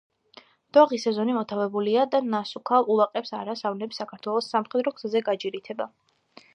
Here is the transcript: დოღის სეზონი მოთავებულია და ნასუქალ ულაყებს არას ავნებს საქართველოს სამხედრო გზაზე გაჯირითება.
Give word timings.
დოღის 0.77 1.03
სეზონი 1.07 1.35
მოთავებულია 1.39 2.07
და 2.15 2.23
ნასუქალ 2.31 2.91
ულაყებს 2.95 3.35
არას 3.43 3.65
ავნებს 3.73 4.03
საქართველოს 4.05 4.53
სამხედრო 4.57 4.99
გზაზე 4.99 5.27
გაჯირითება. 5.33 5.93